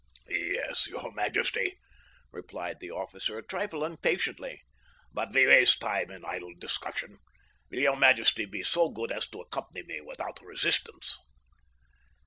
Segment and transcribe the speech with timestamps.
[0.27, 1.77] "Yes, your majesty,"
[2.31, 4.63] replied the officer, a trifle impatiently.
[5.13, 7.19] "But we waste time in idle discussion.
[7.69, 11.19] Will your majesty be so good as to accompany me without resistance?"